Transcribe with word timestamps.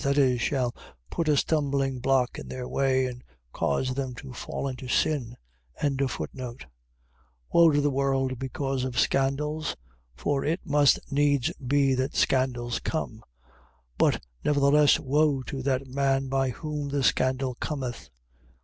.That 0.01 0.17
is, 0.17 0.41
shall 0.41 0.73
put 1.11 1.29
a 1.29 1.37
stumblingblock 1.37 2.39
in 2.39 2.47
their 2.47 2.67
way, 2.67 3.05
and 3.05 3.23
cause 3.53 3.93
them 3.93 4.15
to 4.15 4.33
fall 4.33 4.67
into 4.67 4.87
sin. 4.87 5.37
18:7. 5.79 6.63
Woe 7.53 7.69
to 7.69 7.79
the 7.81 7.91
world 7.91 8.39
because 8.39 8.83
of 8.83 8.97
scandals. 8.97 9.75
For 10.15 10.43
it 10.43 10.61
must 10.65 10.97
needs 11.11 11.53
be 11.63 11.93
that 11.93 12.15
scandals 12.15 12.79
come: 12.79 13.21
but 13.99 14.25
nevertheless 14.43 14.99
woe 14.99 15.43
to 15.43 15.61
that 15.61 15.85
man 15.85 16.29
by 16.29 16.49
whom 16.49 16.89
the 16.89 17.03
scandal 17.03 17.53
cometh. 17.59 18.09